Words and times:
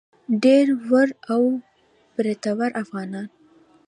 ږيره 0.43 0.75
ور 0.89 1.09
او 1.31 1.41
برېتور 2.15 2.69
افغانان. 2.81 3.27